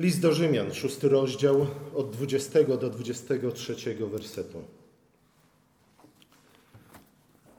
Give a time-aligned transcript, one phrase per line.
[0.00, 4.62] List do Rzymian, szósty rozdział, od 20 do 23 wersetu.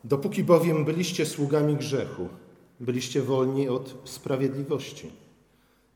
[0.04, 2.30] Dopóki bowiem byliście sługami grzechu,
[2.80, 5.10] byliście wolni od sprawiedliwości.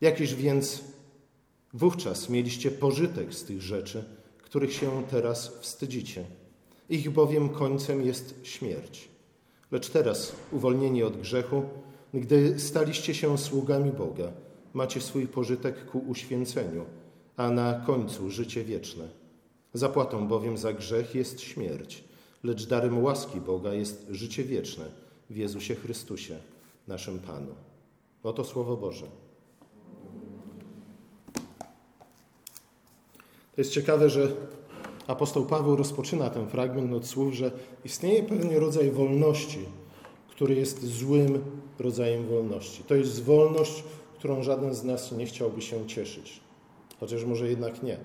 [0.00, 0.84] Jakiż więc
[1.74, 4.04] wówczas mieliście pożytek z tych rzeczy,
[4.38, 6.24] których się teraz wstydzicie?
[6.88, 9.08] Ich bowiem końcem jest śmierć.
[9.70, 11.62] Lecz teraz, uwolnieni od grzechu,
[12.14, 14.32] gdy staliście się sługami Boga,
[14.76, 16.84] macie swój pożytek ku uświęceniu,
[17.36, 19.08] a na końcu życie wieczne.
[19.74, 22.04] Zapłatą bowiem za grzech jest śmierć,
[22.44, 24.84] lecz darem łaski Boga jest życie wieczne
[25.30, 26.38] w Jezusie Chrystusie,
[26.88, 27.54] naszym Panu.
[28.22, 29.06] Oto Słowo Boże.
[33.54, 34.28] To jest ciekawe, że
[35.06, 37.50] apostoł Paweł rozpoczyna ten fragment od słów, że
[37.84, 39.58] istnieje pewien rodzaj wolności,
[40.30, 41.44] który jest złym
[41.78, 42.84] rodzajem wolności.
[42.84, 43.84] To jest wolność,
[44.18, 46.40] którą żaden z nas nie chciałby się cieszyć.
[47.00, 47.96] Chociaż może jednak nie.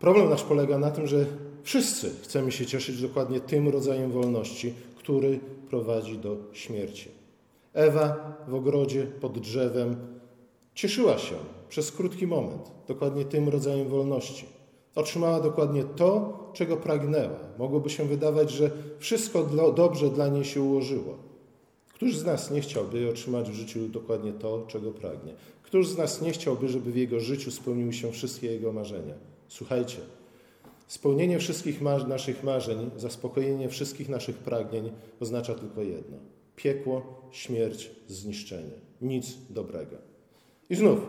[0.00, 1.26] Problem nasz polega na tym, że
[1.62, 7.08] wszyscy chcemy się cieszyć dokładnie tym rodzajem wolności, który prowadzi do śmierci.
[7.74, 9.96] Ewa w ogrodzie pod drzewem
[10.74, 11.34] cieszyła się
[11.68, 14.46] przez krótki moment dokładnie tym rodzajem wolności.
[14.94, 17.38] Otrzymała dokładnie to, czego pragnęła.
[17.58, 19.42] Mogłoby się wydawać, że wszystko
[19.76, 21.23] dobrze dla niej się ułożyło.
[22.04, 25.34] Któż z nas nie chciałby otrzymać w życiu dokładnie to, czego pragnie?
[25.62, 29.14] Któż z nas nie chciałby, żeby w jego życiu spełniły się wszystkie jego marzenia?
[29.48, 29.96] Słuchajcie,
[30.86, 36.16] spełnienie wszystkich naszych marzeń, zaspokojenie wszystkich naszych pragnień oznacza tylko jedno:
[36.56, 38.74] piekło, śmierć, zniszczenie.
[39.00, 39.96] Nic dobrego.
[40.70, 41.00] I znów,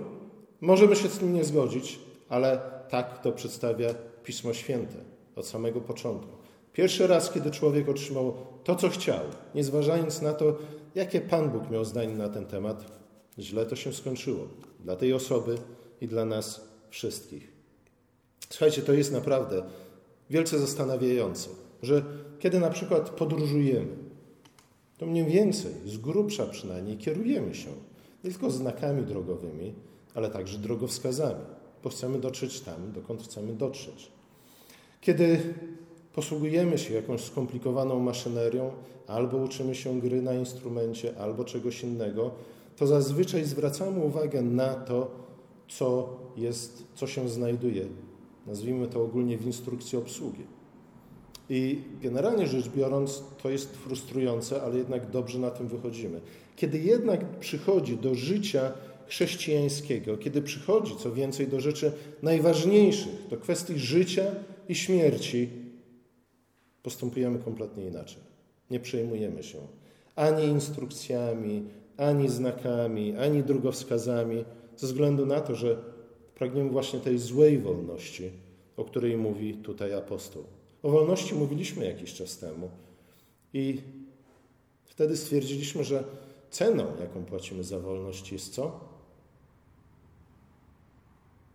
[0.61, 1.99] możemy się z tym nie zgodzić,
[2.29, 3.89] ale tak to przedstawia
[4.23, 4.97] Pismo Święte
[5.35, 6.31] od samego początku.
[6.73, 9.19] Pierwszy raz, kiedy człowiek otrzymał to, co chciał,
[9.55, 10.57] nie zważając na to,
[10.95, 12.91] jakie Pan Bóg miał zdanie na ten temat,
[13.39, 14.47] źle to się skończyło.
[14.79, 15.57] Dla tej osoby
[16.01, 17.53] i dla nas wszystkich.
[18.49, 19.63] Słuchajcie, to jest naprawdę
[20.29, 21.49] wielce zastanawiające,
[21.81, 22.03] że
[22.39, 23.95] kiedy na przykład podróżujemy,
[24.97, 27.69] to mniej więcej, z grubsza przynajmniej, kierujemy się
[28.23, 29.73] nie tylko znakami drogowymi,
[30.13, 31.45] ale także drogowskazami,
[31.83, 34.11] bo chcemy dotrzeć tam, dokąd chcemy dotrzeć.
[35.01, 35.53] Kiedy
[36.15, 38.71] posługujemy się jakąś skomplikowaną maszynerią,
[39.07, 42.31] albo uczymy się gry na instrumencie, albo czegoś innego,
[42.77, 45.11] to zazwyczaj zwracamy uwagę na to,
[45.67, 47.85] co, jest, co się znajduje,
[48.47, 50.43] nazwijmy to ogólnie w instrukcji obsługi.
[51.49, 56.21] I generalnie rzecz biorąc, to jest frustrujące, ale jednak dobrze na tym wychodzimy.
[56.55, 58.71] Kiedy jednak przychodzi do życia
[59.07, 61.91] chrześcijańskiego, kiedy przychodzi, co więcej, do rzeczy
[62.23, 64.23] najważniejszych, do kwestii życia
[64.69, 65.64] i śmierci,
[66.85, 68.21] postępujemy kompletnie inaczej.
[68.71, 69.57] Nie przejmujemy się
[70.15, 71.63] ani instrukcjami,
[71.97, 74.45] ani znakami, ani drogowskazami,
[74.77, 75.77] ze względu na to, że
[76.35, 78.31] pragniemy właśnie tej złej wolności,
[78.77, 80.43] o której mówi tutaj apostoł.
[80.83, 82.69] O wolności mówiliśmy jakiś czas temu
[83.53, 83.81] i
[84.85, 86.03] wtedy stwierdziliśmy, że
[86.49, 88.79] ceną, jaką płacimy za wolność, jest co?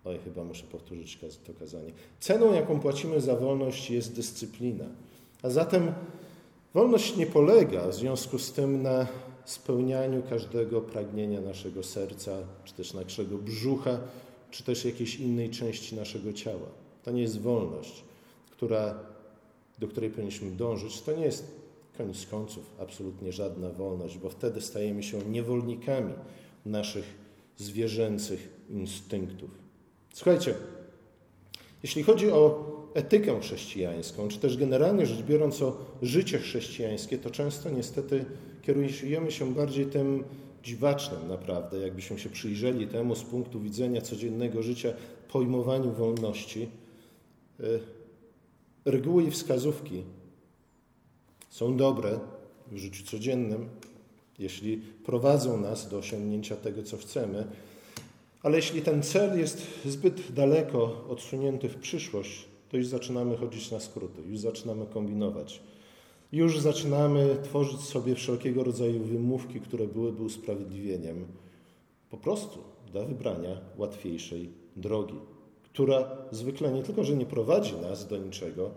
[0.04, 1.92] Oj, chyba muszę powtórzyć to kazanie.
[2.20, 4.84] Ceną, jaką płacimy za wolność, jest dyscyplina.
[5.42, 5.92] A zatem
[6.74, 9.06] wolność nie polega w związku z tym na
[9.44, 13.98] spełnianiu każdego pragnienia naszego serca, czy też naszego brzucha,
[14.50, 16.66] czy też jakiejś innej części naszego ciała.
[17.02, 18.04] To nie jest wolność,
[18.50, 18.94] która,
[19.78, 21.00] do której powinniśmy dążyć.
[21.00, 21.60] To nie jest
[21.98, 26.12] koniec końców absolutnie żadna wolność, bo wtedy stajemy się niewolnikami
[26.66, 27.04] naszych
[27.56, 29.50] zwierzęcych instynktów.
[30.14, 30.54] Słuchajcie,
[31.82, 37.70] jeśli chodzi o etykę chrześcijańską, czy też generalnie rzecz biorąc o życie chrześcijańskie, to często
[37.70, 38.24] niestety
[38.62, 40.24] kierujemy się bardziej tym
[40.62, 44.92] dziwacznym naprawdę, jakbyśmy się przyjrzeli temu z punktu widzenia codziennego życia,
[45.28, 46.68] pojmowaniu wolności.
[47.60, 47.64] E,
[48.84, 50.02] reguły i wskazówki
[51.50, 52.18] są dobre
[52.72, 53.68] w życiu codziennym,
[54.38, 57.46] jeśli prowadzą nas do osiągnięcia tego, co chcemy,
[58.42, 63.80] ale jeśli ten cel jest zbyt daleko odsunięty w przyszłość, to już zaczynamy chodzić na
[63.80, 65.62] skróty, już zaczynamy kombinować.
[66.32, 71.26] Już zaczynamy tworzyć sobie wszelkiego rodzaju wymówki, które byłyby usprawiedliwieniem
[72.10, 72.58] po prostu
[72.92, 75.18] dla wybrania łatwiejszej drogi,
[75.62, 78.70] która zwykle nie tylko, że nie prowadzi nas do niczego,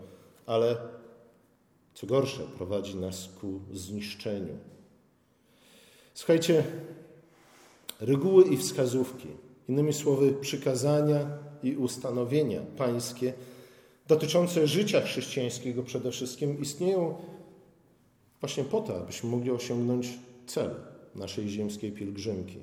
[0.46, 0.76] ale
[1.94, 4.58] co gorsze, prowadzi nas ku zniszczeniu.
[6.14, 6.64] Słuchajcie,
[8.00, 9.28] reguły i wskazówki,
[9.68, 13.32] innymi słowy, przykazania i ustanowienia pańskie
[14.06, 17.14] dotyczące życia chrześcijańskiego przede wszystkim istnieją
[18.40, 20.74] właśnie po to, abyśmy mogli osiągnąć cel
[21.14, 22.58] naszej ziemskiej pielgrzymki.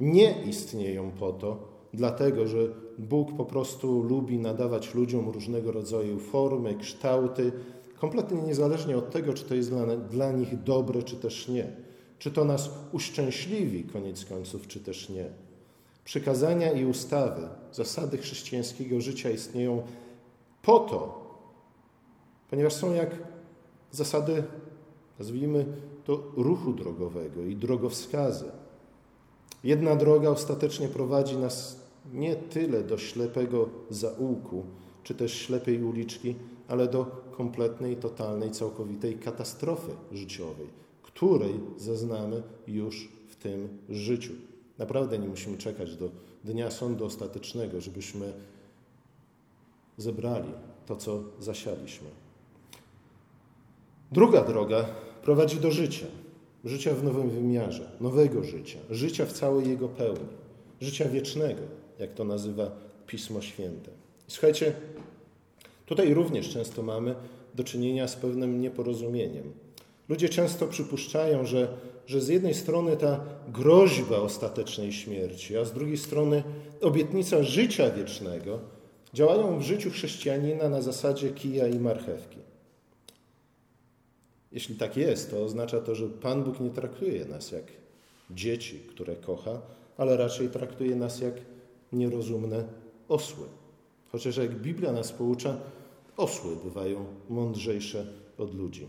[0.00, 2.58] Nie istnieją po to, dlatego, że
[2.98, 7.52] Bóg po prostu lubi nadawać ludziom różnego rodzaju formy, kształty,
[7.98, 11.66] kompletnie niezależnie od tego, czy to jest dla, dla nich dobre, czy też nie.
[12.18, 15.30] Czy to nas uszczęśliwi, koniec końców, czy też nie.
[16.04, 19.82] Przykazania i ustawy, zasady chrześcijańskiego życia istnieją
[20.62, 21.22] po to,
[22.50, 23.10] ponieważ są jak
[23.90, 24.42] zasady,
[25.18, 25.66] nazwijmy
[26.04, 28.44] to, ruchu drogowego i drogowskazy.
[29.64, 31.80] Jedna droga ostatecznie prowadzi nas
[32.14, 34.64] nie tyle do ślepego zaułku,
[35.02, 36.34] czy też ślepej uliczki,
[36.68, 37.06] ale do
[37.36, 40.66] kompletnej, totalnej, całkowitej katastrofy życiowej,
[41.02, 44.32] której zaznamy już w tym życiu.
[44.78, 46.10] Naprawdę nie musimy czekać do
[46.44, 48.32] dnia sądu ostatecznego, żebyśmy
[50.02, 50.52] zebrali
[50.86, 52.08] to, co zasialiśmy.
[54.12, 54.84] Druga droga
[55.22, 56.06] prowadzi do życia.
[56.64, 60.26] Życia w nowym wymiarze, nowego życia, życia w całej jego pełni,
[60.80, 61.62] życia wiecznego,
[61.98, 62.70] jak to nazywa
[63.06, 63.90] Pismo Święte.
[64.26, 64.72] Słuchajcie,
[65.86, 67.14] tutaj również często mamy
[67.54, 69.52] do czynienia z pewnym nieporozumieniem.
[70.08, 71.68] Ludzie często przypuszczają, że,
[72.06, 76.42] że z jednej strony ta groźba ostatecznej śmierci, a z drugiej strony
[76.80, 78.58] obietnica życia wiecznego
[79.14, 82.38] działają w życiu chrześcijanina na zasadzie kija i marchewki.
[84.52, 87.64] Jeśli tak jest, to oznacza to, że Pan Bóg nie traktuje nas jak
[88.30, 89.60] dzieci, które kocha,
[89.96, 91.34] ale raczej traktuje nas jak
[91.92, 92.64] nierozumne
[93.08, 93.46] osły.
[94.12, 95.60] Chociaż jak Biblia nas poucza,
[96.16, 98.06] osły bywają mądrzejsze
[98.38, 98.88] od ludzi.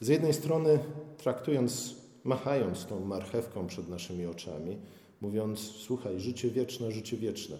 [0.00, 0.78] Z jednej strony
[1.18, 1.94] traktując,
[2.24, 4.78] machając tą marchewką przed naszymi oczami,
[5.20, 7.56] mówiąc: Słuchaj, życie wieczne, życie wieczne.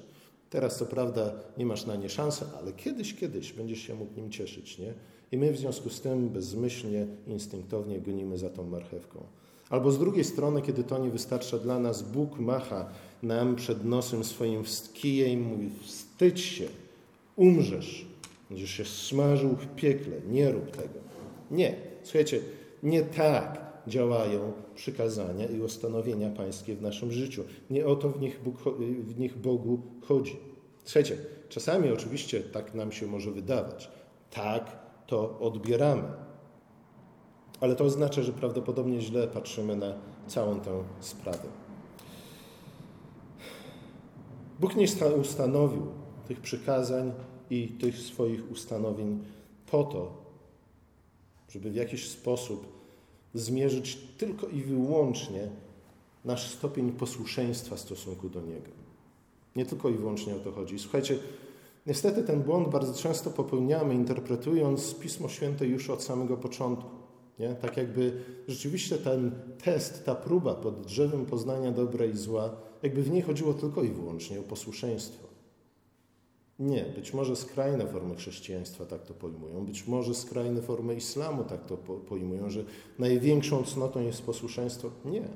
[0.52, 4.30] Teraz co prawda nie masz na nie szansy, ale kiedyś, kiedyś będziesz się mógł nim
[4.30, 4.94] cieszyć, nie?
[5.32, 9.24] I my w związku z tym bezmyślnie, instynktownie gonimy za tą marchewką.
[9.70, 12.88] Albo z drugiej strony, kiedy to nie wystarcza dla nas, Bóg macha
[13.22, 14.62] nam przed nosem swoim
[14.94, 16.66] kijem i mówi: wstydź się,
[17.36, 18.06] umrzesz,
[18.50, 20.98] będziesz się smażył w piekle, nie rób tego.
[21.50, 22.40] Nie, słuchajcie,
[22.82, 27.44] nie tak działają przykazania i ustanowienia pańskie w naszym życiu.
[27.70, 28.56] Nie o to w nich, Bóg,
[28.98, 30.36] w nich Bogu chodzi.
[30.84, 31.18] Słuchajcie,
[31.48, 33.90] czasami oczywiście tak nam się może wydawać.
[34.30, 36.08] Tak to odbieramy.
[37.60, 39.94] Ale to oznacza, że prawdopodobnie źle patrzymy na
[40.26, 41.48] całą tę sprawę.
[44.60, 44.86] Bóg nie
[45.20, 45.86] ustanowił
[46.28, 47.12] tych przykazań
[47.50, 49.24] i tych swoich ustanowień
[49.70, 50.22] po to,
[51.48, 52.81] żeby w jakiś sposób
[53.34, 55.48] zmierzyć tylko i wyłącznie
[56.24, 58.68] nasz stopień posłuszeństwa w stosunku do Niego.
[59.56, 60.78] Nie tylko i wyłącznie o to chodzi.
[60.78, 61.18] Słuchajcie,
[61.86, 66.90] niestety ten błąd bardzo często popełniamy, interpretując Pismo Święte już od samego początku.
[67.38, 67.54] Nie?
[67.54, 69.32] Tak jakby rzeczywiście ten
[69.64, 72.50] test, ta próba pod drzewem poznania dobra i zła,
[72.82, 75.31] jakby w niej chodziło tylko i wyłącznie o posłuszeństwo.
[76.58, 81.64] Nie, być może skrajne formy chrześcijaństwa tak to pojmują, być może skrajne formy islamu tak
[81.64, 81.76] to
[82.08, 82.64] pojmują, że
[82.98, 84.90] największą cnotą jest posłuszeństwo.
[85.04, 85.28] Nie.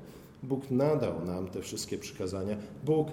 [0.43, 2.57] Bóg nadał nam te wszystkie przykazania.
[2.83, 3.07] Bóg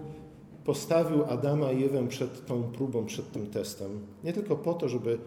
[0.64, 5.18] postawił Adama i Ewę przed tą próbą, przed tym testem, nie tylko po to, żeby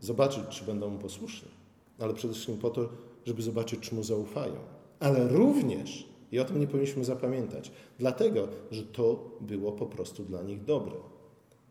[0.00, 1.48] zobaczyć, czy będą mu posłuszni,
[1.98, 2.88] ale przede wszystkim po to,
[3.24, 4.56] żeby zobaczyć, czy mu zaufają.
[5.00, 10.42] Ale również i o tym nie powinniśmy zapamiętać, dlatego, że to było po prostu dla
[10.42, 10.94] nich dobre.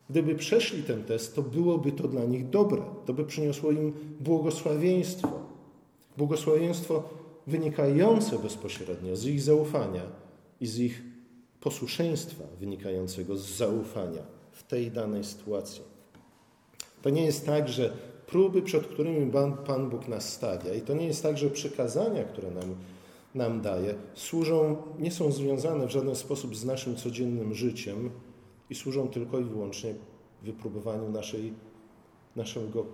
[0.10, 2.81] Gdyby przeszli ten test, to byłoby to dla nich dobre.
[3.05, 5.29] To by przyniosło im błogosławieństwo.
[6.17, 7.03] Błogosławieństwo
[7.48, 10.01] wynikające bezpośrednio z ich zaufania
[10.62, 11.03] i z ich
[11.62, 15.81] posłuszeństwa wynikającego z zaufania w tej danej sytuacji.
[17.01, 17.93] To nie jest tak, że
[18.27, 19.31] próby, przed którymi
[19.65, 22.75] Pan Bóg nas stawia, i to nie jest tak, że przekazania, które nam
[23.35, 28.09] nam daje, służą, nie są związane w żaden sposób z naszym codziennym życiem
[28.69, 29.93] i służą tylko i wyłącznie
[30.43, 31.53] wypróbowaniu naszej,
[32.35, 32.85] naszego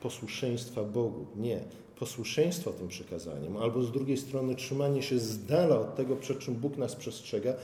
[0.00, 1.26] posłuszeństwa Bogu.
[1.36, 1.60] Nie.
[1.98, 6.54] Posłuszeństwo tym przekazaniom, albo z drugiej strony trzymanie się z dala od tego, przed czym
[6.54, 7.54] Bóg nas przestrzega,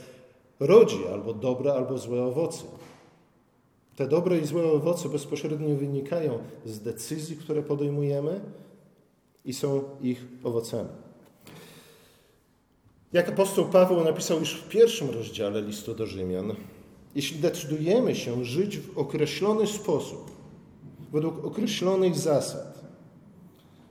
[0.59, 2.63] rodzi albo dobre, albo złe owoce.
[3.95, 8.41] Te dobre i złe owoce bezpośrednio wynikają z decyzji, które podejmujemy
[9.45, 10.89] i są ich owocami.
[13.13, 16.55] Jak apostoł Paweł napisał już w pierwszym rozdziale listu do Rzymian,
[17.15, 20.31] jeśli decydujemy się żyć w określony sposób,
[21.11, 22.81] według określonych zasad,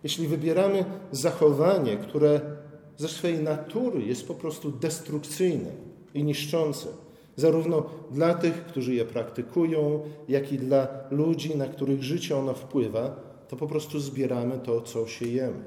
[0.02, 2.40] jeśli wybieramy zachowanie, które
[2.96, 5.70] ze swej natury jest po prostu destrukcyjne
[6.14, 6.88] i niszczące,
[7.36, 13.16] zarówno dla tych, którzy je praktykują, jak i dla ludzi, na których życie ono wpływa,
[13.48, 15.64] to po prostu zbieramy to, co siejemy.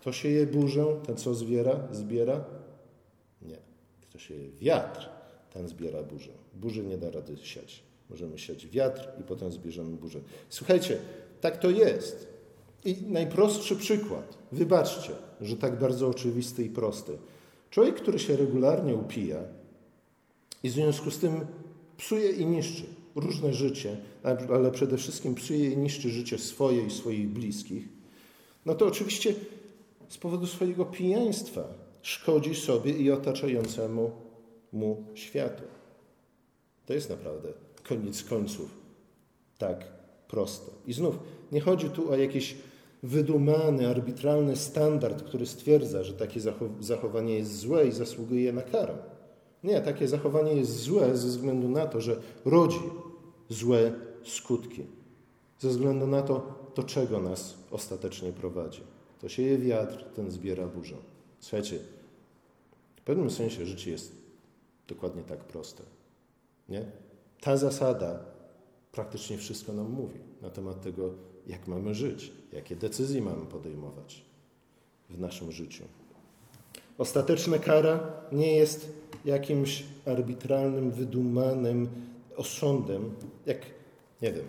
[0.00, 2.44] Kto sieje burzę, ten co zbiera, zbiera.
[4.18, 5.08] Sieje wiatr,
[5.52, 6.30] ten zbiera burzę.
[6.54, 7.82] Burzy nie da rady siać.
[8.10, 10.20] Możemy siać wiatr i potem zbierzemy burzę.
[10.48, 10.98] Słuchajcie,
[11.40, 12.28] tak to jest.
[12.84, 14.38] I najprostszy przykład.
[14.52, 17.18] Wybaczcie, że tak bardzo oczywisty i prosty.
[17.70, 19.38] Człowiek, który się regularnie upija
[20.62, 21.46] i w związku z tym
[21.96, 22.82] psuje i niszczy
[23.14, 23.96] różne życie,
[24.52, 27.88] ale przede wszystkim psuje i niszczy życie swoje i swoich bliskich,
[28.66, 29.34] no to oczywiście
[30.08, 34.10] z powodu swojego pijaństwa szkodzi sobie i otaczającemu
[34.72, 35.62] mu światu.
[36.86, 37.48] To jest naprawdę
[37.88, 38.70] koniec końców
[39.58, 39.84] tak
[40.28, 40.70] proste.
[40.86, 41.18] I znów
[41.52, 42.56] nie chodzi tu o jakiś
[43.02, 46.40] wydumany, arbitralny standard, który stwierdza, że takie
[46.80, 48.94] zachowanie jest złe i zasługuje na karę.
[49.64, 52.80] Nie, takie zachowanie jest złe ze względu na to, że rodzi
[53.48, 53.92] złe
[54.24, 54.86] skutki.
[55.58, 58.80] Ze względu na to, do czego nas ostatecznie prowadzi.
[59.20, 60.96] To sieje wiatr, ten zbiera burzę.
[61.44, 61.78] Słuchajcie,
[62.96, 64.12] w pewnym sensie życie jest
[64.88, 65.82] dokładnie tak proste.
[66.68, 66.84] Nie?
[67.40, 68.18] Ta zasada
[68.92, 71.10] praktycznie wszystko nam mówi na temat tego,
[71.46, 74.24] jak mamy żyć, jakie decyzje mamy podejmować
[75.10, 75.84] w naszym życiu.
[76.98, 78.92] Ostateczna kara nie jest
[79.24, 81.88] jakimś arbitralnym, wydumanym
[82.36, 83.14] osądem,
[83.46, 83.58] jak,
[84.22, 84.44] nie wiem,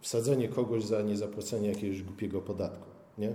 [0.00, 2.86] wsadzenie kogoś za niezapłacenie jakiegoś głupiego podatku.
[3.18, 3.32] Nie?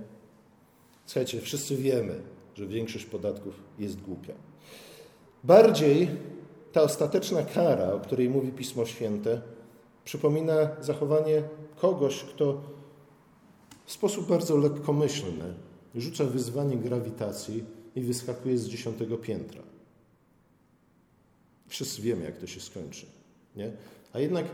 [1.06, 2.22] Słuchajcie, wszyscy wiemy,
[2.56, 4.34] że większość podatków jest głupia.
[5.44, 6.08] Bardziej
[6.72, 9.42] ta ostateczna kara, o której mówi Pismo Święte,
[10.06, 11.44] przypomina zachowanie
[11.76, 12.62] kogoś, kto
[13.86, 15.54] w sposób bardzo lekkomyślny
[15.96, 17.64] rzuca wyzwanie grawitacji
[17.96, 19.62] i wyskakuje z dziesiątego piętra.
[21.68, 23.06] Wszyscy wiemy, jak to się skończy.
[23.56, 23.72] Nie?
[24.14, 24.46] A jednak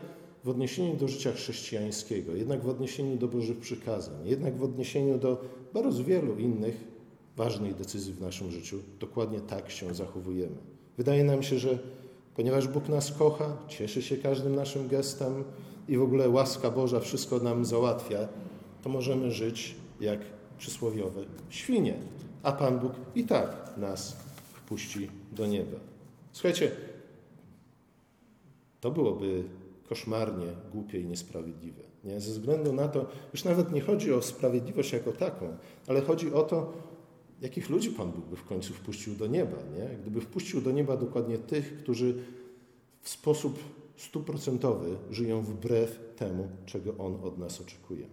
[0.44, 5.42] w odniesieniu do życia chrześcijańskiego, jednak w odniesieniu do Bożych przykazań, jednak w odniesieniu do
[5.74, 6.91] bardzo wielu innych
[7.44, 10.56] ważnych decyzji w naszym życiu, dokładnie tak się zachowujemy.
[10.98, 11.78] Wydaje nam się, że
[12.36, 15.44] ponieważ Bóg nas kocha, cieszy się każdym naszym gestem
[15.88, 18.28] i w ogóle łaska Boża wszystko nam załatwia,
[18.84, 20.20] to możemy żyć jak
[20.58, 21.94] przysłowiowe świnie,
[22.44, 24.18] a Pan Bóg i tak nas
[24.54, 25.78] wpuści do nieba.
[26.32, 26.72] Słuchajcie,
[28.82, 29.44] to byłoby
[29.90, 31.84] koszmarnie głupie i niesprawiedliwe.
[32.04, 32.22] Nie?
[32.22, 35.58] Ze względu na to, już nawet nie chodzi o sprawiedliwość jako taką,
[35.88, 36.74] ale chodzi o to,
[37.42, 39.58] jakich ludzi Pan Bóg by w końcu wpuścił do nieba.
[39.78, 39.98] Nie?
[39.98, 42.16] Gdyby wpuścił do nieba dokładnie tych, którzy
[43.02, 43.60] w sposób
[43.98, 48.06] stuprocentowy żyją wbrew temu, czego On od nas oczekuje.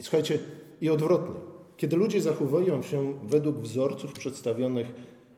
[0.00, 0.38] I słuchajcie,
[0.80, 1.40] i odwrotnie.
[1.76, 4.86] Kiedy ludzie zachowują się według wzorców przedstawionych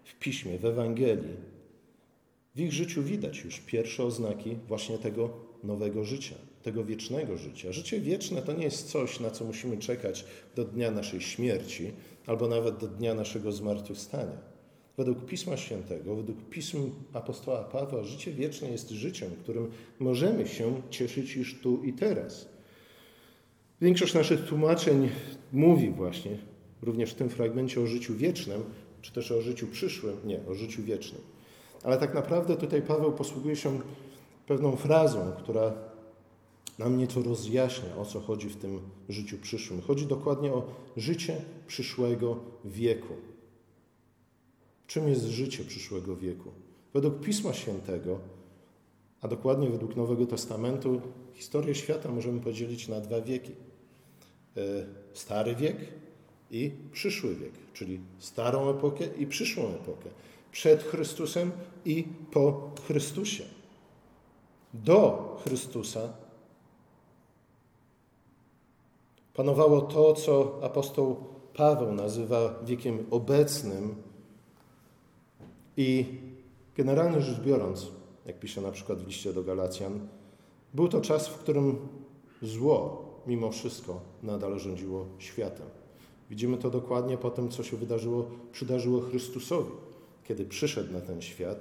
[0.05, 1.37] w Piśmie, w Ewangelii,
[2.55, 5.31] w ich życiu widać już pierwsze oznaki właśnie tego
[5.65, 7.73] nowego życia, tego wiecznego życia.
[7.73, 10.25] Życie wieczne to nie jest coś, na co musimy czekać
[10.57, 11.93] do dnia naszej śmierci
[12.29, 14.39] albo nawet do dnia naszego zmartwychwstania.
[14.97, 21.37] Według Pisma Świętego, według pism apostoła Pawła, życie wieczne jest życiem, którym możemy się cieszyć
[21.37, 22.49] już tu i teraz.
[23.81, 25.09] Większość naszych tłumaczeń
[25.53, 26.39] mówi właśnie,
[26.83, 28.65] również w tym fragmencie, o życiu wiecznym,
[29.03, 31.21] czy też o życiu przyszłym, nie, o życiu wiecznym.
[31.83, 33.81] Ale tak naprawdę tutaj Paweł posługuje się
[34.47, 35.75] pewną frazą, która
[36.79, 39.81] nam nieco rozjaśnia, o co chodzi w tym życiu przyszłym.
[39.81, 40.67] Chodzi dokładnie o
[40.97, 43.15] życie przyszłego wieku.
[44.87, 46.51] Czym jest życie przyszłego wieku?
[46.95, 48.19] Według Pisma Świętego,
[49.21, 51.01] a dokładnie według Nowego Testamentu,
[51.35, 53.53] historię świata możemy podzielić na dwa wieki.
[54.57, 54.61] E,
[55.13, 55.77] stary wiek
[56.51, 60.11] i przyszły wiek, czyli starą epokę i przyszłą epokę
[60.53, 61.51] przed Chrystusem
[61.85, 63.45] i po Chrystusie.
[64.75, 66.13] Do Chrystusa
[69.39, 71.17] panowało to, co apostoł
[71.55, 73.95] Paweł nazywa wiekiem obecnym
[75.77, 76.05] i
[76.77, 77.87] generalnie rzecz biorąc,
[78.27, 80.09] jak pisze na przykład w liście do Galacjan,
[80.75, 81.89] był to czas, w którym
[82.43, 85.67] zło mimo wszystko nadal rządziło światem.
[86.31, 89.71] Widzimy to dokładnie po tym, co się wydarzyło, przydarzyło Chrystusowi
[90.29, 91.59] kiedy przyszedł na ten świat,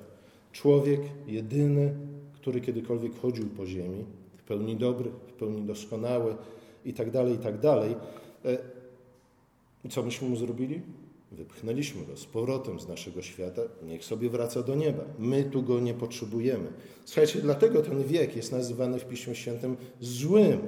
[0.52, 1.96] człowiek jedyny,
[2.34, 4.06] który kiedykolwiek chodził po ziemi,
[4.38, 6.36] w pełni dobry, w pełni doskonały
[6.86, 7.96] i tak dalej, i tak dalej.
[8.46, 8.58] E,
[9.84, 10.82] I co myśmy mu zrobili?
[11.32, 15.04] Wypchnęliśmy go z powrotem z naszego świata, niech sobie wraca do nieba.
[15.20, 16.68] My tu go nie potrzebujemy.
[17.06, 20.60] Słuchajcie, dlatego ten wiek jest nazywany w Piśmie Świętym złym,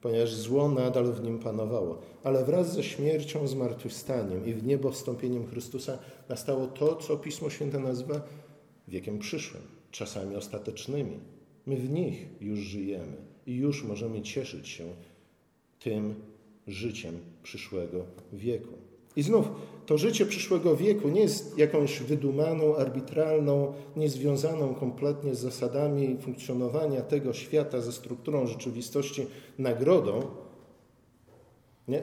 [0.00, 1.98] ponieważ zło nadal w nim panowało.
[2.24, 5.98] Ale wraz ze śmiercią, zmartwychwstaniem i w niebo wstąpieniem Chrystusa
[6.28, 8.20] nastało to, co Pismo Święte nazywa
[8.88, 11.20] wiekiem przyszłym, czasami ostatecznymi.
[11.66, 14.84] My w nich już żyjemy i już możemy cieszyć się
[15.80, 16.14] tym
[16.66, 18.72] życiem przyszłego wieku.
[19.16, 19.48] I znów,
[19.86, 27.32] to życie przyszłego wieku nie jest jakąś wydumaną, arbitralną, niezwiązaną kompletnie z zasadami funkcjonowania tego
[27.32, 29.26] świata, ze strukturą rzeczywistości
[29.58, 30.26] nagrodą.
[31.88, 32.02] Nie.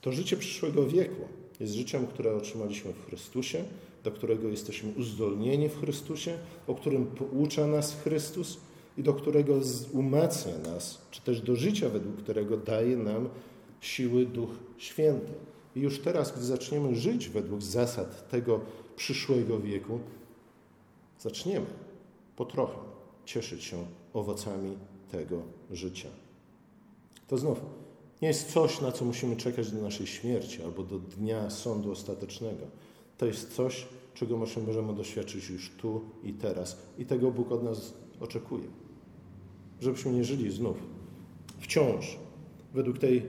[0.00, 1.22] To życie przyszłego wieku
[1.60, 3.64] jest życiem, które otrzymaliśmy w Chrystusie,
[4.04, 8.58] do którego jesteśmy uzdolnieni w Chrystusie, o którym poucza nas Chrystus
[8.98, 9.60] i do którego
[9.92, 13.28] umacnia nas, czy też do życia, według którego daje nam
[13.80, 15.32] siły Duch Święty.
[15.76, 18.60] I już teraz, gdy zaczniemy żyć według zasad tego
[18.96, 19.98] przyszłego wieku,
[21.20, 21.66] zaczniemy
[22.36, 22.78] po trochę
[23.24, 24.76] cieszyć się owocami
[25.10, 26.08] tego życia.
[27.28, 27.60] To znów
[28.22, 32.66] nie jest coś, na co musimy czekać do naszej śmierci albo do dnia sądu ostatecznego.
[33.18, 36.76] To jest coś, czego możemy doświadczyć już tu i teraz.
[36.98, 38.83] I tego Bóg od nas oczekuje.
[39.80, 40.76] Żebyśmy nie żyli znów
[41.60, 42.16] wciąż
[42.74, 43.22] według tej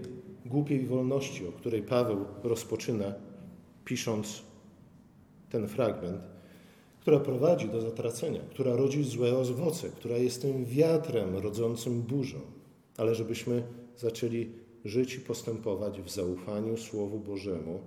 [0.45, 3.13] głupiej wolności, o której Paweł rozpoczyna,
[3.85, 4.41] pisząc
[5.49, 6.21] ten fragment,
[7.01, 12.39] która prowadzi do zatracenia, która rodzi złe owoce, która jest tym wiatrem rodzącym burzę,
[12.97, 13.63] ale żebyśmy
[13.97, 14.49] zaczęli
[14.85, 17.79] żyć i postępować w zaufaniu Słowu Bożemu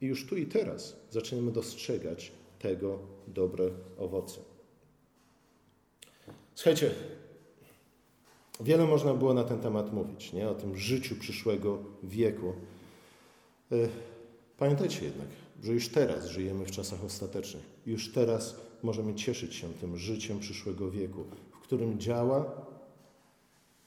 [0.00, 4.40] i już tu i teraz zaczniemy dostrzegać tego dobre owoce.
[6.54, 6.90] Słuchajcie,
[8.60, 10.48] Wiele można było na ten temat mówić, nie?
[10.48, 12.52] o tym życiu przyszłego wieku.
[13.72, 13.76] E,
[14.58, 15.28] pamiętajcie jednak,
[15.62, 17.64] że już teraz żyjemy w czasach ostatecznych.
[17.86, 22.66] Już teraz możemy cieszyć się tym życiem przyszłego wieku, w którym działa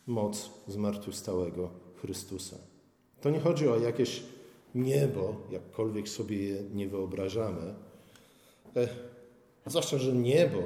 [0.07, 1.69] moc zmartwychwstałego
[2.01, 2.57] Chrystusa.
[3.21, 4.23] To nie chodzi o jakieś
[4.75, 7.73] niebo, jakkolwiek sobie je nie wyobrażamy.
[8.75, 8.87] E,
[9.65, 10.59] zwłaszcza, że niebo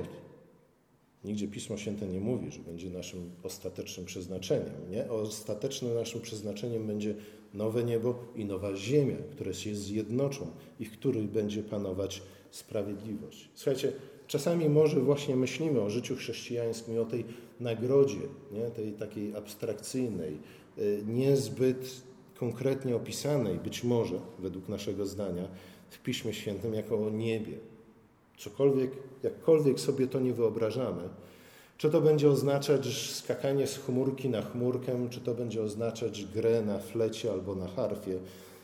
[1.28, 4.92] Nigdzie Pismo Święte nie mówi, że będzie naszym ostatecznym przeznaczeniem.
[4.92, 5.12] Nie?
[5.12, 7.16] Ostatecznym naszym przeznaczeniem będzie
[7.54, 10.48] nowe niebo i nowa ziemia, które się zjednoczą
[10.80, 13.50] i w których będzie panować sprawiedliwość.
[13.56, 13.94] Słuchajcie,
[14.28, 17.26] czasami może właśnie myślimy o życiu chrześcijańskim i o tej
[17.60, 18.72] nagrodzie, nie?
[18.72, 20.38] tej takiej abstrakcyjnej,
[20.78, 22.02] y, niezbyt
[22.36, 25.48] konkretnie opisanej, być może według naszego zdania,
[25.90, 27.58] w Piśmie Świętym jako o niebie,
[28.38, 28.92] Cokolwiek,
[29.24, 31.10] jakkolwiek sobie to nie wyobrażamy,
[31.78, 36.80] czy to będzie oznaczać skakanie z chmurki na chmurkę, czy to będzie oznaczać grę na
[36.80, 38.20] flecie albo na harfie,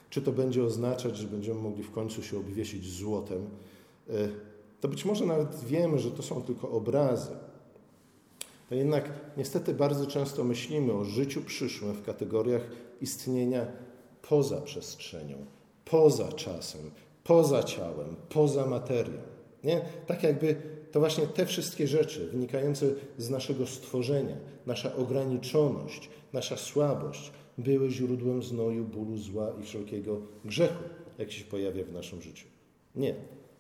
[0.10, 3.50] czy to będzie oznaczać, że będziemy mogli w końcu się obwiesić złotem,
[4.10, 4.14] e,
[4.82, 7.32] to być może nawet wiemy, że to są tylko obrazy.
[8.70, 12.62] To jednak niestety bardzo często myślimy o życiu przyszłym w kategoriach
[13.02, 13.68] istnienia
[14.30, 15.38] poza przestrzenią,
[15.86, 16.92] poza czasem,
[17.24, 19.33] poza ciałem, poza materią.
[19.64, 19.82] Nie?
[20.08, 20.56] Tak jakby
[20.92, 22.86] to właśnie te wszystkie rzeczy wynikające
[23.18, 30.84] z naszego stworzenia, nasza ograniczoność, nasza słabość były źródłem znoju, bólu, zła i wszelkiego grzechu,
[31.18, 32.48] jaki się pojawia w naszym życiu.
[32.96, 33.16] Nie.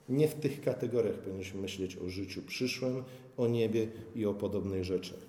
[0.09, 3.03] Nie w tych kategoriach powinniśmy myśleć o życiu przyszłym,
[3.37, 5.19] o niebie i o podobnych rzeczach.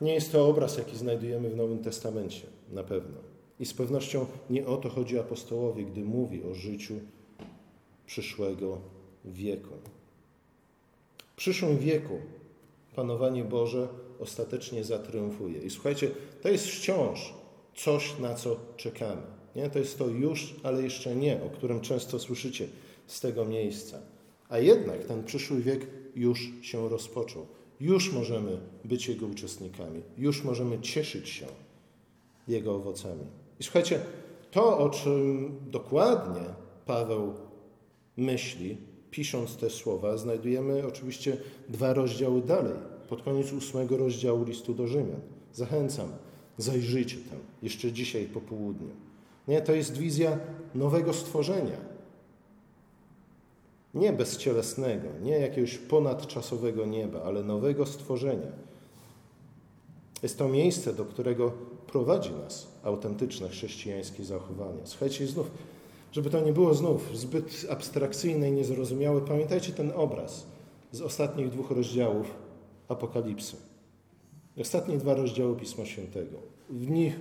[0.00, 3.18] Nie jest to obraz, jaki znajdujemy w Nowym Testamencie, na pewno.
[3.60, 6.94] I z pewnością nie o to chodzi apostołowi, gdy mówi o życiu
[8.08, 8.80] przyszłego
[9.24, 9.74] wieku.
[11.32, 12.20] W przyszłym wieku
[12.96, 13.88] panowanie Boże
[14.20, 15.58] ostatecznie zatriumfuje.
[15.58, 16.10] I słuchajcie,
[16.42, 17.34] to jest wciąż
[17.76, 19.22] coś, na co czekamy.
[19.56, 19.70] Nie?
[19.70, 22.68] To jest to już, ale jeszcze nie, o którym często słyszycie
[23.06, 23.98] z tego miejsca.
[24.48, 27.46] A jednak ten przyszły wiek już się rozpoczął.
[27.80, 30.02] Już możemy być Jego uczestnikami.
[30.18, 31.46] Już możemy cieszyć się
[32.48, 33.24] Jego owocami.
[33.60, 34.00] I słuchajcie,
[34.50, 36.44] to, o czym dokładnie
[36.86, 37.47] Paweł
[38.18, 38.76] myśli,
[39.10, 41.36] pisząc te słowa, znajdujemy oczywiście
[41.68, 42.74] dwa rozdziały dalej,
[43.08, 45.20] pod koniec ósmego rozdziału listu do Rzymian.
[45.52, 46.08] Zachęcam,
[46.58, 48.90] zajrzyjcie tam, jeszcze dzisiaj po południu.
[49.48, 50.38] Nie, to jest wizja
[50.74, 51.76] nowego stworzenia.
[53.94, 58.52] Nie bezcielesnego, nie jakiegoś ponadczasowego nieba, ale nowego stworzenia.
[60.22, 61.52] Jest to miejsce, do którego
[61.86, 64.80] prowadzi nas autentyczne chrześcijańskie zachowanie.
[64.84, 65.50] Słuchajcie, znów
[66.12, 70.46] żeby to nie było znów zbyt abstrakcyjne i niezrozumiałe, pamiętajcie ten obraz
[70.92, 72.34] z ostatnich dwóch rozdziałów
[72.88, 73.56] Apokalipsy.
[74.60, 76.38] Ostatnie dwa rozdziały Pisma Świętego.
[76.70, 77.20] W nich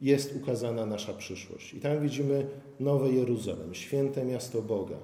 [0.00, 1.74] jest ukazana nasza przyszłość.
[1.74, 2.46] I tam widzimy
[2.80, 4.96] Nowe Jeruzalem, święte miasto Boga.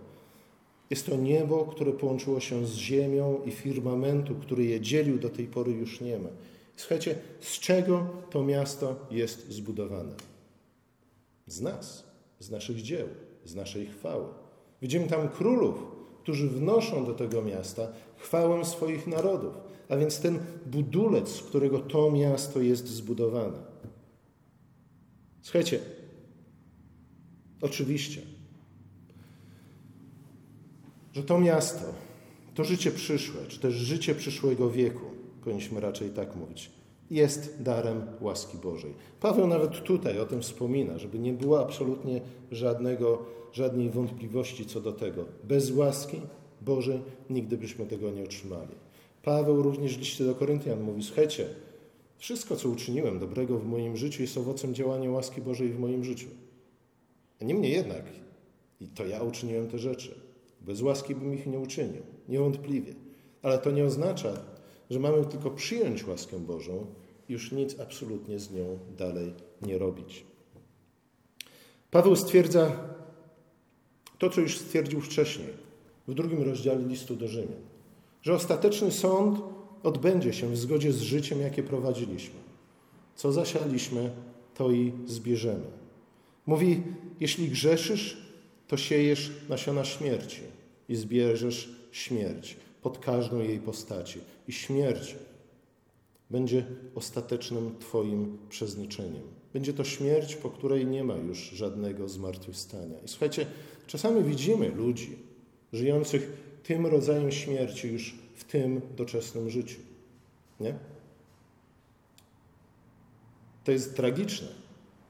[0.91, 5.47] Jest to niebo, które połączyło się z ziemią i firmamentu, który je dzielił, do tej
[5.47, 6.29] pory już nie ma.
[6.77, 10.13] Słuchajcie, z czego to miasto jest zbudowane?
[11.47, 12.05] Z nas
[12.39, 13.09] z naszych dzieł,
[13.45, 14.27] z naszej chwały.
[14.83, 15.75] Widzimy tam królów,
[16.23, 19.55] którzy wnoszą do tego miasta chwałę swoich narodów,
[19.89, 23.59] a więc ten budulec, z którego to miasto jest zbudowane.
[25.43, 25.81] Słuchajcie,
[27.65, 28.21] Oczywiście,
[31.13, 31.85] że to miasto,
[32.55, 35.05] to życie przyszłe, czy też życie przyszłego wieku,
[35.45, 36.71] powinniśmy raczej tak mówić,
[37.11, 38.95] jest darem łaski Bożej.
[39.21, 44.93] Paweł nawet tutaj o tym wspomina, żeby nie było absolutnie żadnego, żadnej wątpliwości co do
[44.93, 45.25] tego.
[45.45, 46.21] Bez łaski
[46.63, 48.75] Bożej nigdy byśmy tego nie otrzymali.
[49.23, 51.47] Paweł również w liście do Koryntian mówi, słuchajcie,
[52.19, 56.29] wszystko, co uczyniłem dobrego w moim życiu, jest owocem działania łaski Bożej w moim życiu.
[57.41, 58.03] Niemniej jednak,
[58.81, 60.15] i to ja uczyniłem te rzeczy.
[60.61, 62.95] Bez łaski bym ich nie uczynił, niewątpliwie.
[63.43, 64.33] Ale to nie oznacza,
[64.91, 66.87] że mamy tylko przyjąć łaskę Bożą
[67.29, 70.25] już nic absolutnie z nią dalej nie robić.
[71.91, 72.73] Paweł stwierdza
[74.19, 75.49] to, co już stwierdził wcześniej,
[76.09, 77.63] w drugim rozdziale listu do Rzymian,
[78.23, 79.41] że ostateczny sąd
[79.83, 82.41] odbędzie się w zgodzie z życiem, jakie prowadziliśmy.
[83.17, 84.11] Co zasialiśmy,
[84.55, 85.67] to i zbierzemy.
[86.47, 86.83] Mówi,
[87.21, 88.17] jeśli grzeszysz,
[88.69, 90.41] to siejesz nasiona śmierci
[90.89, 94.21] i zbierzesz śmierć pod każdą jej postaci.
[94.49, 95.17] I śmierć
[96.31, 99.23] będzie ostatecznym Twoim przeznaczeniem.
[99.53, 102.99] Będzie to śmierć, po której nie ma już żadnego zmartwychwstania.
[103.05, 103.47] I słuchajcie,
[103.87, 105.17] czasami widzimy ludzi
[105.73, 109.81] żyjących tym rodzajem śmierci już w tym doczesnym życiu.
[110.61, 110.75] Nie?
[113.65, 114.49] To jest tragiczne,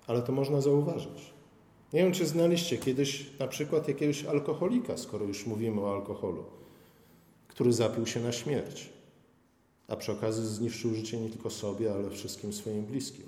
[0.07, 1.35] ale to można zauważyć.
[1.93, 6.45] Nie wiem, czy znaliście kiedyś na przykład jakiegoś alkoholika, skoro już mówimy o alkoholu,
[7.55, 8.89] który zapił się na śmierć,
[9.89, 13.27] a przy okazji zniszczył życie nie tylko sobie, ale wszystkim swoim bliskim.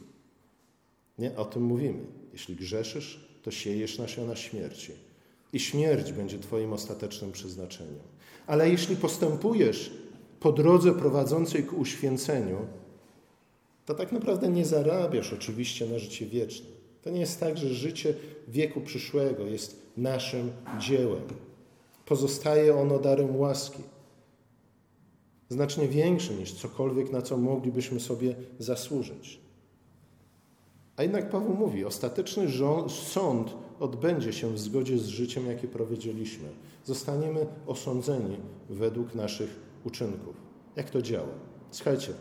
[1.19, 2.05] Nie, o tym mówimy.
[2.33, 4.93] Jeśli grzeszysz, to siejesz nasiona śmierci.
[5.53, 7.99] I śmierć będzie Twoim ostatecznym przeznaczeniem.
[8.47, 9.91] Ale jeśli postępujesz
[10.41, 12.57] po drodze prowadzącej ku uświęceniu,
[13.87, 16.67] to tak naprawdę nie zarabiasz oczywiście na życie wieczne.
[17.03, 18.15] To nie jest tak, że życie
[18.49, 21.23] wieku przyszłego jest naszym dziełem.
[22.07, 23.83] Pozostaje ono darem łaski.
[25.49, 29.41] Znacznie większy niż cokolwiek, na co moglibyśmy sobie zasłużyć.
[30.97, 32.47] A jednak Paweł mówi, ostateczny
[32.89, 36.49] sąd odbędzie się w zgodzie z życiem, jakie prowadziliśmy.
[36.85, 38.37] Zostaniemy osądzeni
[38.71, 40.37] według naszych uczynków.
[40.77, 41.35] Jak to działa?
[41.71, 42.13] Słuchajcie,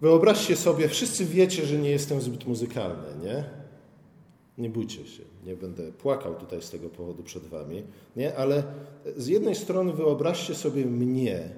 [0.00, 3.44] Wyobraźcie sobie, wszyscy wiecie, że nie jestem zbyt muzykalny, nie?
[4.58, 7.82] Nie bójcie się, nie będę płakał tutaj z tego powodu przed wami,
[8.16, 8.36] nie?
[8.36, 8.62] Ale
[9.16, 11.50] z jednej strony wyobraźcie sobie mnie,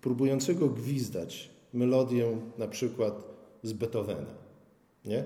[0.00, 3.24] próbującego gwizdać melodię na przykład
[3.62, 4.34] z Beethovena,
[5.04, 5.24] nie?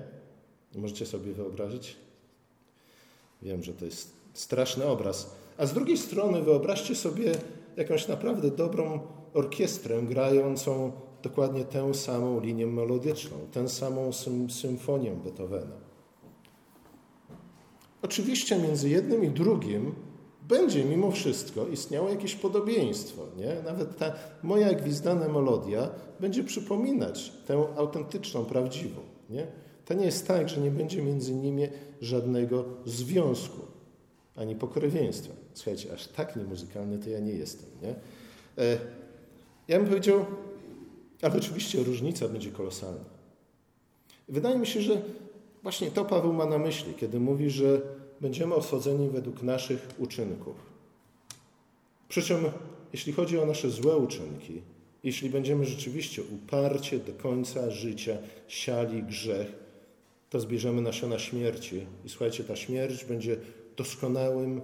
[0.75, 1.95] Możecie sobie wyobrazić?
[3.41, 5.35] Wiem, że to jest straszny obraz.
[5.57, 7.31] A z drugiej strony wyobraźcie sobie
[7.77, 8.99] jakąś naprawdę dobrą
[9.33, 10.91] orkiestrę grającą
[11.23, 15.88] dokładnie tę samą linię melodyczną, tę samą sym symfonię Beethovena.
[18.01, 19.95] Oczywiście między jednym i drugim
[20.47, 23.21] będzie mimo wszystko istniało jakieś podobieństwo.
[23.37, 23.55] Nie?
[23.65, 29.01] Nawet ta moja gwizdana melodia będzie przypominać tę autentyczną, prawdziwą.
[29.29, 29.47] Nie?
[29.85, 31.67] To nie jest tak, że nie będzie między nimi
[32.01, 33.61] żadnego związku,
[34.35, 35.33] ani pokrewieństwa.
[35.53, 37.69] Słuchajcie, aż tak niemuzykalny to ja nie jestem.
[37.81, 37.95] Nie?
[38.63, 38.77] E,
[39.67, 40.25] ja bym powiedział,
[41.21, 43.05] ale oczywiście różnica będzie kolosalna.
[44.29, 45.01] Wydaje mi się, że
[45.63, 47.81] właśnie to Paweł ma na myśli, kiedy mówi, że
[48.21, 50.55] będziemy osadzeni według naszych uczynków.
[52.09, 52.37] Przy czym,
[52.93, 54.61] jeśli chodzi o nasze złe uczynki,
[55.03, 58.17] jeśli będziemy rzeczywiście uparcie do końca życia
[58.47, 59.53] siali grzech,
[60.29, 61.85] to zbierzemy nasiona śmierci.
[62.05, 63.37] I słuchajcie, ta śmierć będzie
[63.77, 64.61] doskonałym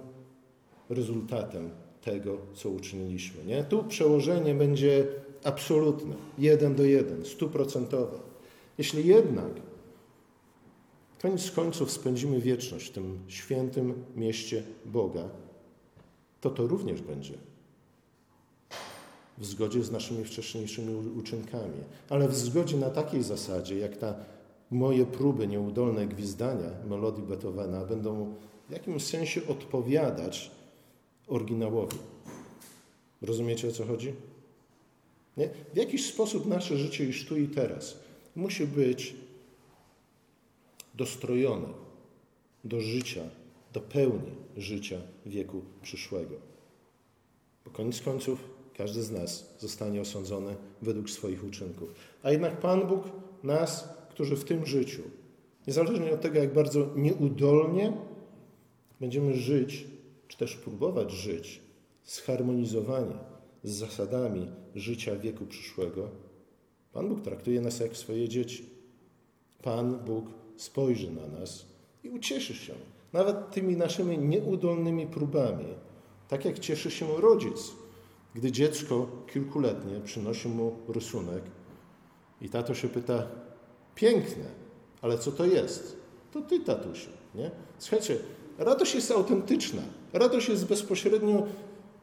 [0.90, 1.70] rezultatem
[2.02, 3.44] tego, co uczyniliśmy.
[3.44, 3.64] Nie?
[3.64, 5.06] Tu przełożenie będzie
[5.44, 8.18] absolutne, jeden do jeden, stuprocentowe.
[8.78, 9.50] Jeśli jednak
[11.22, 15.28] koniec końców spędzimy wieczność w tym świętym mieście Boga,
[16.40, 17.34] to to również będzie
[19.38, 24.14] w zgodzie z naszymi wcześniejszymi uczynkami, ale w zgodzie na takiej zasadzie, jak ta
[24.70, 28.34] moje próby nieudolne gwizdania melodii Beethovena będą
[28.68, 30.50] w jakimś sensie odpowiadać
[31.26, 31.96] oryginałowi.
[33.22, 34.12] Rozumiecie o co chodzi?
[35.36, 35.48] Nie?
[35.74, 37.98] W jakiś sposób nasze życie już tu i teraz
[38.36, 39.14] musi być
[40.96, 41.68] dostrojone
[42.64, 43.22] do życia,
[43.72, 46.34] do pełni życia wieku przyszłego.
[47.64, 51.94] Bo koniec końców każdy z nas zostanie osądzony według swoich uczynków.
[52.22, 53.04] A jednak Pan Bóg
[53.42, 55.02] nas, którzy w tym życiu,
[55.66, 57.92] niezależnie od tego, jak bardzo nieudolnie
[59.00, 59.86] będziemy żyć,
[60.28, 61.60] czy też próbować żyć,
[62.04, 63.18] zharmonizowanie
[63.64, 66.08] z zasadami życia wieku przyszłego,
[66.92, 68.64] Pan Bóg traktuje nas jak swoje dzieci.
[69.62, 70.26] Pan Bóg
[70.56, 71.66] spojrzy na nas
[72.04, 72.74] i ucieszy się.
[73.12, 75.64] Nawet tymi naszymi nieudolnymi próbami.
[76.28, 77.72] Tak jak cieszy się rodzic,
[78.34, 81.42] gdy dziecko kilkuletnie przynosi mu rysunek
[82.40, 83.26] i tato się pyta,
[83.94, 84.44] piękne,
[85.02, 85.96] ale co to jest?
[86.32, 87.50] To ty, tatusiu, nie?
[87.78, 88.18] Słuchajcie,
[88.58, 89.82] radość jest autentyczna.
[90.12, 91.46] Radość jest bezpośrednio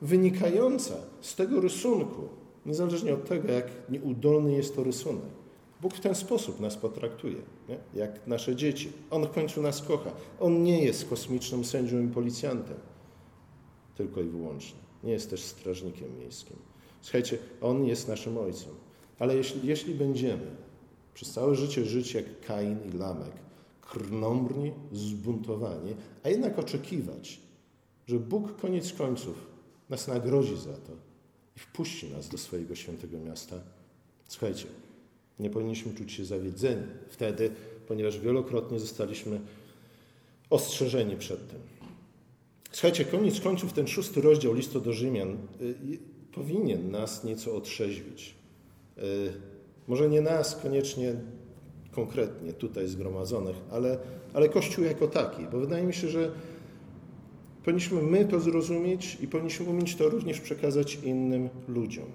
[0.02, 2.30] wynikająca z tego rysunku,
[2.66, 5.43] niezależnie od tego, jak nieudolny jest to rysunek.
[5.84, 7.78] Bóg w ten sposób nas potraktuje, nie?
[7.94, 8.92] jak nasze dzieci.
[9.10, 10.12] On w końcu nas kocha.
[10.40, 12.78] On nie jest kosmicznym sędzią i policjantem,
[13.96, 14.80] tylko i wyłącznie.
[15.04, 16.58] Nie jest też strażnikiem miejskim.
[17.02, 18.72] Słuchajcie, On jest naszym Ojcem.
[19.20, 20.56] Ale jeśli, jeśli będziemy
[21.14, 23.34] przez całe życie żyć jak Kain i Lamek,
[23.82, 27.40] krnąbrni, zbuntowani, a jednak oczekiwać,
[28.08, 29.48] że Bóg koniec końców
[29.90, 30.92] nas nagrodzi za to
[31.58, 33.56] i wpuści nas do swojego świętego miasta,
[34.28, 34.66] słuchajcie,
[35.40, 37.52] nie powinniśmy czuć się zawiedzeni wtedy,
[37.88, 39.40] ponieważ wielokrotnie zostaliśmy
[40.50, 41.60] ostrzeżeni przed tym.
[42.72, 46.00] Słuchajcie, koniec końców ten szósty rozdział listu do Rzymian y,
[46.32, 48.36] powinien nas nieco otrzeźwić.
[48.98, 49.02] Y,
[49.88, 51.16] może nie nas koniecznie
[51.92, 53.98] konkretnie tutaj zgromadzonych, ale,
[54.34, 56.32] ale Kościół jako taki, bo wydaje mi się, że
[57.64, 62.06] powinniśmy my to zrozumieć i powinniśmy umieć to również przekazać innym ludziom.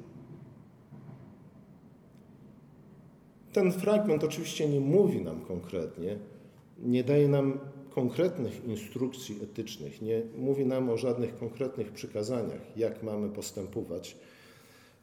[3.59, 6.19] Ten fragment oczywiście nie mówi nam konkretnie,
[6.79, 7.59] nie daje nam
[7.91, 14.17] konkretnych instrukcji etycznych, nie mówi nam o żadnych konkretnych przykazaniach, jak mamy postępować.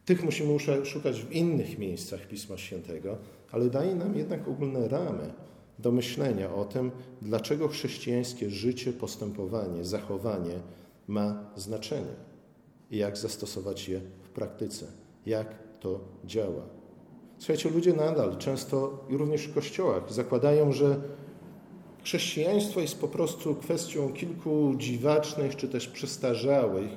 [0.06, 3.18] Tych musimy szukać w innych miejscach Pisma Świętego,
[3.52, 5.34] ale daje nam jednak ogólne ramy
[5.80, 6.92] do myślenia o tym,
[7.22, 10.60] dlaczego chrześcijańskie życie, postępowanie, zachowanie
[11.08, 12.16] ma znaczenie
[12.92, 14.86] i jak zastosować je w praktyce,
[15.26, 16.75] jak to działa.
[17.46, 21.02] Słuchajcie, ludzie nadal, często również w kościołach, zakładają, że
[22.04, 26.90] chrześcijaństwo jest po prostu kwestią kilku dziwacznych czy też przestarzałych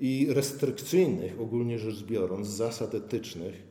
[0.00, 3.62] i restrykcyjnych, ogólnie rzecz biorąc, zasad etycznych,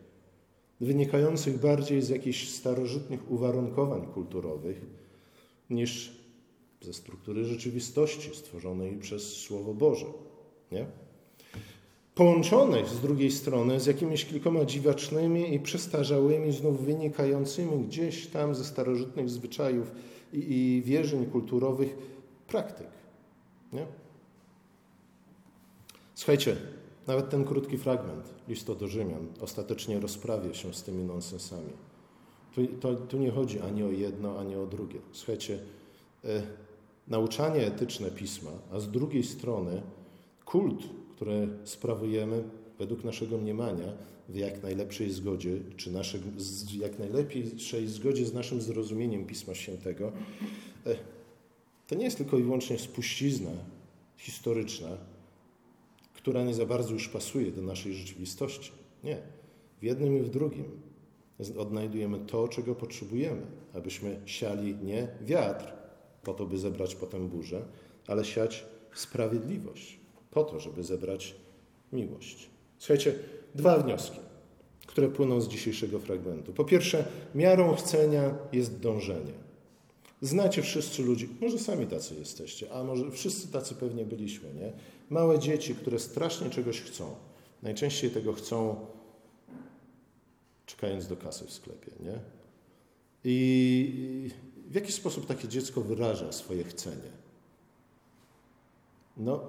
[0.81, 4.81] wynikających bardziej z jakichś starożytnych uwarunkowań kulturowych
[5.69, 6.11] niż
[6.81, 10.05] ze struktury rzeczywistości stworzonej przez Słowo Boże.
[10.71, 10.85] Nie?
[12.15, 18.65] Połączonych z drugiej strony z jakimiś kilkoma dziwacznymi i przestarzałymi, znów wynikającymi gdzieś tam ze
[18.65, 19.91] starożytnych zwyczajów
[20.33, 21.97] i, i wierzeń kulturowych
[22.47, 22.87] praktyk.
[23.73, 23.85] Nie?
[26.15, 26.57] Słuchajcie,
[27.07, 31.73] nawet ten krótki fragment listu do Rzymian ostatecznie rozprawia się z tymi nonsensami.
[32.55, 34.99] Tu, to, tu nie chodzi ani o jedno, ani o drugie.
[35.11, 35.59] Słuchajcie,
[36.25, 36.41] e,
[37.07, 39.81] nauczanie etyczne pisma, a z drugiej strony
[40.45, 40.83] kult
[41.21, 42.43] które sprawujemy
[42.79, 43.93] według naszego mniemania
[44.29, 50.11] w jak najlepszej zgodzie, czy nasze, w jak najlepszej zgodzie z naszym zrozumieniem Pisma Świętego,
[50.85, 50.95] e,
[51.87, 53.51] to nie jest tylko i wyłącznie spuścizna
[54.17, 54.87] historyczna,
[56.13, 58.71] która nie za bardzo już pasuje do naszej rzeczywistości.
[59.03, 59.17] Nie.
[59.81, 60.65] W jednym i w drugim
[61.57, 63.41] odnajdujemy to, czego potrzebujemy,
[63.73, 65.73] abyśmy siali nie wiatr,
[66.23, 67.65] po to, by zebrać potem burzę,
[68.07, 70.00] ale siać sprawiedliwość
[70.31, 71.35] po to, żeby zebrać
[71.93, 72.49] miłość.
[72.79, 73.15] Słuchajcie,
[73.55, 74.19] dwa wnioski,
[74.87, 76.53] które płyną z dzisiejszego fragmentu.
[76.53, 79.33] Po pierwsze, miarą chcenia jest dążenie.
[80.21, 84.73] Znacie wszyscy ludzi, może sami tacy jesteście, a może wszyscy tacy pewnie byliśmy, nie?
[85.09, 87.15] Małe dzieci, które strasznie czegoś chcą.
[87.63, 88.85] Najczęściej tego chcą
[90.65, 92.19] czekając do kasy w sklepie, nie?
[93.23, 94.29] I
[94.67, 97.11] w jaki sposób takie dziecko wyraża swoje chcenie?
[99.17, 99.43] No,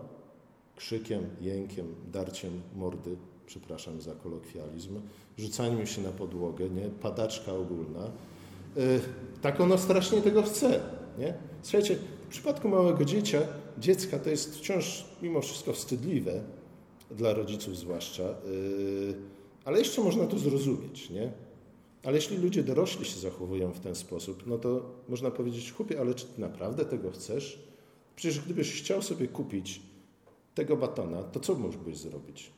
[0.82, 3.16] krzykiem, jękiem, darciem mordy,
[3.46, 5.00] przepraszam za kolokwializm,
[5.38, 6.82] rzucaniem się na podłogę, nie?
[6.82, 8.10] padaczka ogólna.
[8.76, 9.00] Yy,
[9.42, 10.80] tak ono strasznie tego chce.
[11.18, 11.34] Nie?
[11.62, 13.40] Słuchajcie, w przypadku małego dziecia,
[13.78, 16.42] dziecka to jest wciąż mimo wszystko wstydliwe,
[17.10, 19.14] dla rodziców zwłaszcza, yy,
[19.64, 21.10] ale jeszcze można to zrozumieć.
[21.10, 21.32] Nie?
[22.04, 26.14] Ale jeśli ludzie dorośli się zachowują w ten sposób, no to można powiedzieć, chłopie, ale
[26.14, 27.58] czy ty naprawdę tego chcesz?
[28.16, 29.91] Przecież gdybyś chciał sobie kupić
[30.54, 32.52] tego batona, to co mógłbyś zrobić?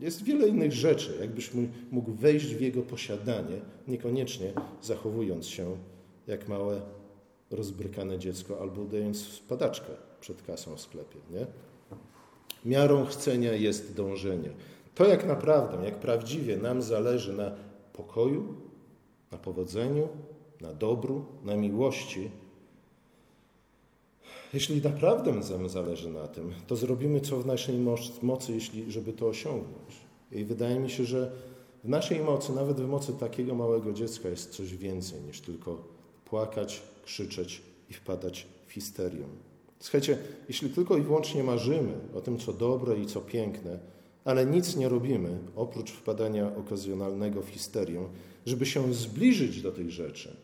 [0.00, 1.50] Jest wiele innych rzeczy, jakbyś
[1.90, 5.76] mógł wejść w jego posiadanie, niekoniecznie zachowując się
[6.26, 6.80] jak małe,
[7.50, 11.18] rozbrykane dziecko albo dając spadaczkę przed kasą w sklepie.
[11.30, 11.46] Nie?
[12.64, 14.50] Miarą chcenia jest dążenie.
[14.94, 17.52] To jak naprawdę, jak prawdziwie nam zależy na
[17.92, 18.54] pokoju,
[19.32, 20.08] na powodzeniu,
[20.60, 22.30] na dobru, na miłości,
[24.54, 27.78] jeśli naprawdę nam zależy na tym, to zrobimy co w naszej
[28.22, 29.96] mocy, jeśli, żeby to osiągnąć.
[30.32, 31.32] I wydaje mi się, że
[31.84, 35.84] w naszej mocy, nawet w mocy takiego małego dziecka jest coś więcej niż tylko
[36.24, 39.24] płakać, krzyczeć i wpadać w histerię.
[39.80, 43.78] Słuchajcie, jeśli tylko i wyłącznie marzymy o tym, co dobre i co piękne,
[44.24, 48.08] ale nic nie robimy oprócz wpadania okazjonalnego w histerię,
[48.46, 50.36] żeby się zbliżyć do tych rzeczy,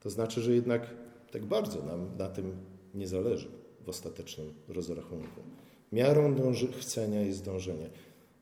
[0.00, 0.90] to znaczy, że jednak
[1.32, 2.56] tak bardzo nam na tym
[2.96, 3.48] nie zależy
[3.84, 5.40] w ostatecznym rozrachunku.
[5.92, 7.90] Miarą dąży, chcenia jest dążenie.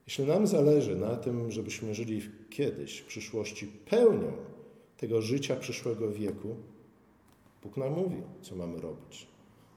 [0.07, 4.33] Jeśli nam zależy na tym, żebyśmy żyli kiedyś, w przyszłości, pełnią
[4.97, 6.57] tego życia przyszłego wieku,
[7.63, 9.27] Bóg nam mówi, co mamy robić.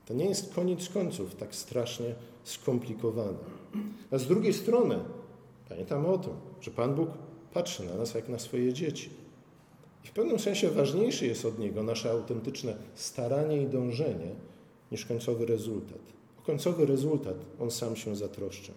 [0.06, 3.38] To nie jest koniec końców tak strasznie skomplikowane.
[4.12, 5.00] A z drugiej strony
[5.70, 7.10] pamiętamy o tym, że Pan Bóg
[7.54, 9.10] patrzy na nas jak na swoje dzieci.
[10.06, 14.36] I w pewnym sensie ważniejsze jest od Niego nasze autentyczne staranie i dążenie
[14.92, 16.02] niż końcowy rezultat.
[16.40, 18.72] O końcowy rezultat On sam się zatroszczy.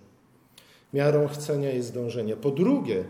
[0.93, 2.37] Miarą chcenia jest dążenie.
[2.37, 3.05] Po drugie,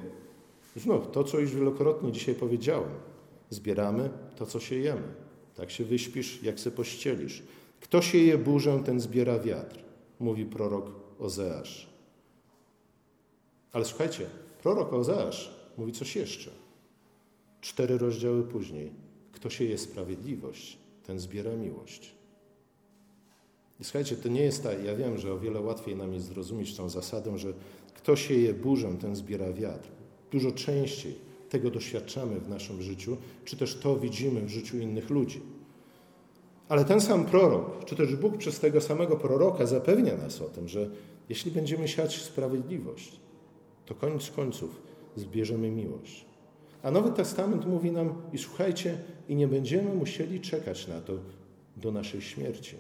[0.77, 2.91] znów to, co już wielokrotnie dzisiaj powiedziałem,
[3.51, 5.03] zbieramy to, co siejemy.
[5.57, 7.43] Tak się wyśpisz, jak się pościelisz.
[7.81, 9.79] Kto sieje burzę, ten zbiera wiatr,
[10.21, 11.87] mówi prorok Ozeasz.
[13.73, 14.27] Ale słuchajcie,
[14.63, 16.51] prorok Ozeasz mówi coś jeszcze.
[17.61, 18.93] Cztery rozdziały później.
[19.33, 22.15] Kto sieje sprawiedliwość, ten zbiera miłość.
[23.81, 26.77] I słuchajcie, to nie jest tak, ja wiem, że o wiele łatwiej nam jest zrozumieć
[26.77, 27.53] tą zasadę, że
[27.95, 29.89] kto sieje burzę, ten zbiera wiatr.
[30.31, 31.15] Dużo częściej
[31.49, 35.41] tego doświadczamy w naszym życiu, czy też to widzimy w życiu innych ludzi.
[36.69, 40.69] Ale ten sam prorok, czy też Bóg przez tego samego proroka zapewnia nas o tym,
[40.69, 40.91] że
[41.29, 43.21] jeśli będziemy siać sprawiedliwość,
[43.87, 44.83] to koniec końców
[45.17, 46.25] zbierzemy miłość.
[46.83, 51.13] A Nowy Testament mówi nam, i słuchajcie, i nie będziemy musieli czekać na to
[51.77, 52.77] do naszej śmierci.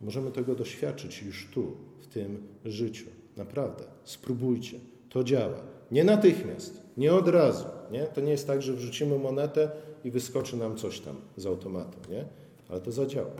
[0.00, 3.06] Możemy tego doświadczyć już tu, w tym życiu.
[3.36, 4.78] Naprawdę, spróbujcie.
[5.08, 5.60] To działa.
[5.90, 7.64] Nie natychmiast, nie od razu.
[7.90, 8.02] Nie?
[8.02, 9.70] To nie jest tak, że wrzucimy monetę
[10.04, 11.98] i wyskoczy nam coś tam z automatu.
[12.10, 12.24] Nie?
[12.68, 13.30] ale to zadziała.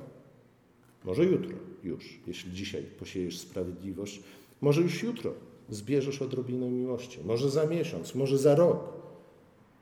[1.04, 4.22] Może jutro już, jeśli dzisiaj posiejesz sprawiedliwość,
[4.60, 5.34] może już jutro
[5.70, 8.78] zbierzesz odrobinę miłości, może za miesiąc, może za rok.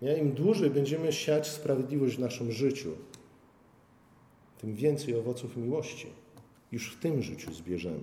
[0.03, 0.17] Nie?
[0.17, 2.91] Im dłużej będziemy siać sprawiedliwość w naszym życiu,
[4.61, 6.07] tym więcej owoców miłości
[6.75, 8.03] już w tym życiu zbierzemy.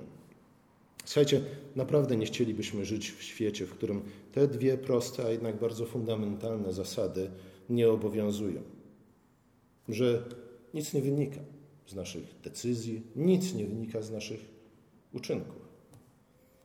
[1.06, 1.42] Słuchajcie,
[1.76, 6.74] naprawdę nie chcielibyśmy żyć w świecie, w którym te dwie proste, a jednak bardzo fundamentalne
[6.74, 7.32] zasady
[7.70, 8.62] nie obowiązują.
[9.90, 10.24] Że
[10.74, 11.42] nic nie wynika
[11.88, 14.40] z naszych decyzji, nic nie wynika z naszych
[15.14, 15.62] uczynków.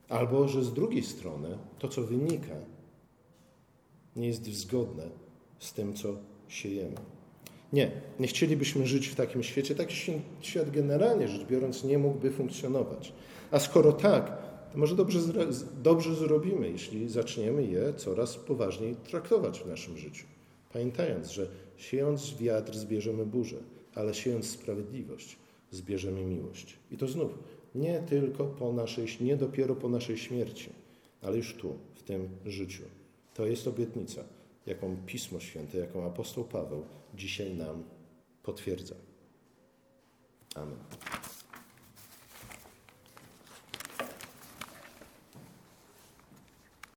[0.09, 2.57] Albo, że z drugiej strony to, co wynika,
[4.17, 5.11] nie jest zgodne
[5.59, 6.17] z tym, co
[6.49, 7.16] siejemy.
[7.73, 9.75] Nie, nie chcielibyśmy żyć w takim świecie.
[9.75, 9.95] Taki
[10.41, 13.13] świat generalnie rzecz biorąc nie mógłby funkcjonować.
[13.51, 14.39] A skoro tak,
[14.73, 15.21] to może dobrze,
[15.83, 20.27] dobrze zrobimy, jeśli zaczniemy je coraz poważniej traktować w naszym życiu.
[20.73, 23.57] Pamiętając, że siejąc wiatr zbierzemy burzę
[23.97, 25.37] ale siejąc sprawiedliwość,
[25.71, 26.77] zbierzemy miłość.
[26.91, 27.39] I to znów,
[27.75, 30.71] nie tylko po naszej, nie dopiero po naszej śmierci,
[31.23, 32.83] ale już tu, w tym życiu.
[33.35, 34.25] To jest obietnica,
[34.67, 36.83] jaką Pismo Święte, jaką apostoł Paweł
[37.17, 37.85] dzisiaj nam
[38.43, 38.95] potwierdza.
[40.55, 40.79] Amen.